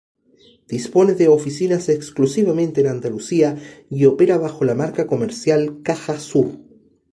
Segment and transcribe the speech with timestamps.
[0.67, 3.55] Dispone de oficinas exclusivamente en Andalucía
[3.87, 6.57] y opera bajo la marca comercial CajaSur.